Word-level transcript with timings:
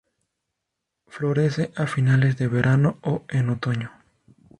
Florece 1.05 1.71
a 1.75 1.85
finales 1.85 2.35
de 2.35 2.47
verano 2.47 2.97
o 3.03 3.23
en 3.29 3.51
otoño. 3.51 3.91